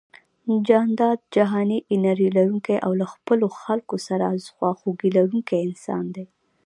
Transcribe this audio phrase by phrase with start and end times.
[0.67, 4.25] جانداد جهاني انرژي لرونکی او له خپلو خلکو سره
[4.57, 6.25] خواخوږي لرونکی انسان دی